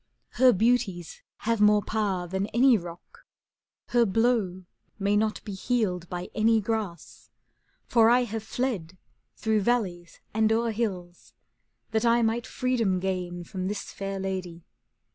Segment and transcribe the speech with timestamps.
[0.29, 3.23] Her beauties have more power than any rock,
[3.89, 4.63] Her blow
[4.97, 7.29] may not be healed by any grass;
[7.85, 8.97] ^ For I have fled
[9.35, 11.35] through valleys and o'er hills.
[11.91, 14.63] That I might freedom gain from this fair lady.